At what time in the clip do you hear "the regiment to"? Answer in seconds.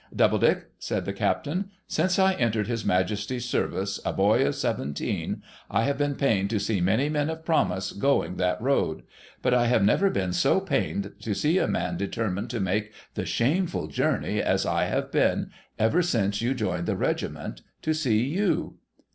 16.87-17.93